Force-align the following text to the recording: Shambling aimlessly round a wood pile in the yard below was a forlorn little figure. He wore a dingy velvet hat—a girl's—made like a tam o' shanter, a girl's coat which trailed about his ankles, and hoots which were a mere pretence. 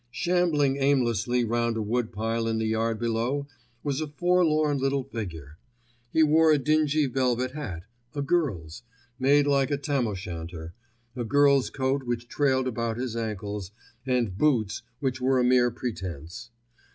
Shambling 0.09 0.77
aimlessly 0.77 1.45
round 1.45 1.77
a 1.77 1.81
wood 1.83 2.11
pile 2.11 2.47
in 2.47 2.57
the 2.57 2.65
yard 2.65 2.97
below 2.97 3.45
was 3.83 4.01
a 4.01 4.07
forlorn 4.07 4.79
little 4.79 5.03
figure. 5.03 5.59
He 6.11 6.23
wore 6.23 6.51
a 6.51 6.57
dingy 6.57 7.05
velvet 7.05 7.51
hat—a 7.51 8.23
girl's—made 8.23 9.45
like 9.45 9.69
a 9.69 9.77
tam 9.77 10.07
o' 10.07 10.15
shanter, 10.15 10.73
a 11.15 11.23
girl's 11.23 11.69
coat 11.69 12.01
which 12.01 12.27
trailed 12.27 12.65
about 12.67 12.97
his 12.97 13.15
ankles, 13.15 13.69
and 14.03 14.33
hoots 14.39 14.81
which 15.01 15.21
were 15.21 15.37
a 15.37 15.43
mere 15.43 15.69
pretence. 15.69 16.49